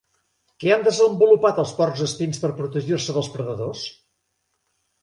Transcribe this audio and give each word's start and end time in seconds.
Què 0.63 0.71
han 0.75 0.85
desenvolupat 0.87 1.61
els 1.65 1.75
porcs 1.81 2.03
espins 2.09 2.43
per 2.47 2.53
protegir-se 2.63 3.19
dels 3.21 3.31
predadors? 3.39 3.87